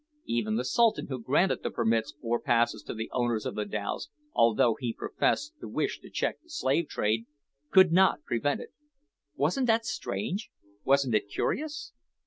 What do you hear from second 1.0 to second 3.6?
who granted the permits or passes to the owners of